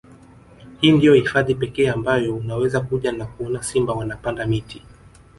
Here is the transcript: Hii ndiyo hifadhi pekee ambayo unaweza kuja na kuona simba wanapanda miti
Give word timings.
Hii 0.81 0.91
ndiyo 0.91 1.13
hifadhi 1.13 1.55
pekee 1.55 1.89
ambayo 1.89 2.35
unaweza 2.35 2.81
kuja 2.81 3.11
na 3.11 3.25
kuona 3.25 3.63
simba 3.63 3.93
wanapanda 3.93 4.45
miti 4.45 4.83